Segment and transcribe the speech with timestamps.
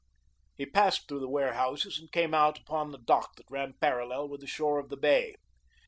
[0.55, 4.41] He passed through the warehouses and came out upon the dock that ran parallel with
[4.41, 5.35] the shore of the bay.